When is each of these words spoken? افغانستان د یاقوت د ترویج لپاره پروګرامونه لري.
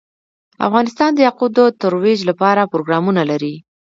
افغانستان 0.67 1.09
د 1.13 1.19
یاقوت 1.27 1.51
د 1.55 1.59
ترویج 1.81 2.19
لپاره 2.29 2.69
پروګرامونه 2.73 3.21
لري. 3.31 3.55